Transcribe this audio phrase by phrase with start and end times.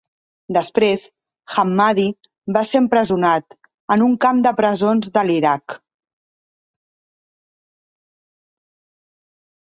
[0.55, 1.01] Després,
[1.55, 2.05] Hammadi
[2.55, 3.53] va ser empresonat
[3.95, 5.75] en un camp de presons de l'Iraq.